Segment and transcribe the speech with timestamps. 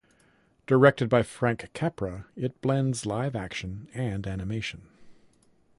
[0.65, 4.87] Directed by Frank Capra, it blends live action and animation.